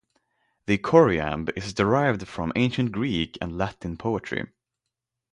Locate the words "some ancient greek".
2.49-3.37